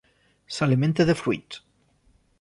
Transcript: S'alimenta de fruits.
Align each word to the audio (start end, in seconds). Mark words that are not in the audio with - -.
S'alimenta 0.55 1.07
de 1.11 1.17
fruits. 1.23 1.63